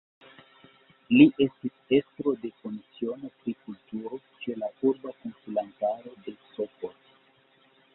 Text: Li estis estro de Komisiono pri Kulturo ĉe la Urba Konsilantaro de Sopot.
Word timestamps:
Li 1.15 1.27
estis 1.45 1.75
estro 1.99 2.33
de 2.47 2.51
Komisiono 2.63 3.31
pri 3.43 3.55
Kulturo 3.61 4.23
ĉe 4.41 4.59
la 4.65 4.75
Urba 4.93 5.17
Konsilantaro 5.23 6.21
de 6.29 6.39
Sopot. 6.53 7.19